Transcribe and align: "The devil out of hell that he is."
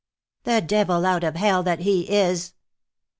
"The 0.45 0.61
devil 0.61 1.05
out 1.05 1.23
of 1.23 1.35
hell 1.35 1.61
that 1.61 1.81
he 1.81 2.09
is." 2.09 2.53